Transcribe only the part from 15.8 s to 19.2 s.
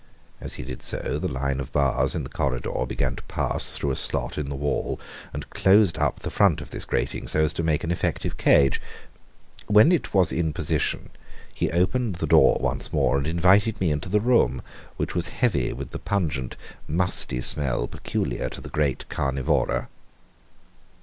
the pungent, musty smell peculiar to the great